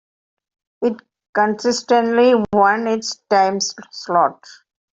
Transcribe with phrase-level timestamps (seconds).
[0.81, 0.95] It
[1.35, 4.41] consistently won its timeslot.